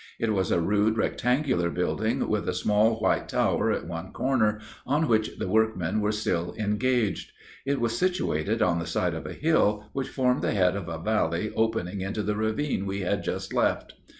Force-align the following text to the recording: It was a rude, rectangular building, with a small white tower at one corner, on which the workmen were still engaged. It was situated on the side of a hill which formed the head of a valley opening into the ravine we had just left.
It 0.19 0.33
was 0.33 0.49
a 0.49 0.59
rude, 0.59 0.97
rectangular 0.97 1.69
building, 1.69 2.27
with 2.27 2.49
a 2.49 2.55
small 2.55 2.95
white 3.01 3.29
tower 3.29 3.71
at 3.71 3.85
one 3.85 4.11
corner, 4.11 4.59
on 4.83 5.07
which 5.07 5.37
the 5.37 5.47
workmen 5.47 6.01
were 6.01 6.11
still 6.11 6.55
engaged. 6.57 7.31
It 7.67 7.79
was 7.79 7.95
situated 7.95 8.63
on 8.63 8.79
the 8.79 8.87
side 8.87 9.13
of 9.13 9.27
a 9.27 9.33
hill 9.33 9.91
which 9.93 10.09
formed 10.09 10.41
the 10.41 10.53
head 10.53 10.75
of 10.75 10.89
a 10.89 10.97
valley 10.97 11.51
opening 11.55 12.01
into 12.01 12.23
the 12.23 12.35
ravine 12.35 12.87
we 12.87 13.01
had 13.01 13.23
just 13.23 13.53
left. 13.53 13.93